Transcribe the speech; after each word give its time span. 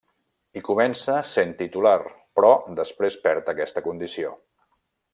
Hi 0.59 0.63
comença 0.67 1.17
sent 1.33 1.53
titular, 1.59 1.93
però 2.39 2.51
després 2.83 3.19
perd 3.27 3.53
aquesta 3.55 3.85
condició. 3.91 4.37